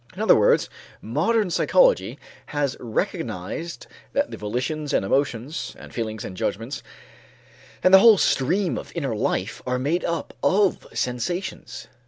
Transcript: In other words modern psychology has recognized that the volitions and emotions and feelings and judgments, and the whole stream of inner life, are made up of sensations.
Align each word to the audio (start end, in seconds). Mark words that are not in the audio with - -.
In 0.15 0.21
other 0.23 0.33
words 0.35 0.67
modern 0.99 1.51
psychology 1.51 2.17
has 2.47 2.75
recognized 2.79 3.85
that 4.13 4.31
the 4.31 4.37
volitions 4.37 4.93
and 4.93 5.05
emotions 5.05 5.75
and 5.77 5.93
feelings 5.93 6.25
and 6.25 6.35
judgments, 6.35 6.81
and 7.83 7.93
the 7.93 7.99
whole 7.99 8.17
stream 8.17 8.79
of 8.79 8.91
inner 8.95 9.15
life, 9.15 9.61
are 9.67 9.77
made 9.77 10.03
up 10.03 10.33
of 10.41 10.87
sensations. 10.91 11.87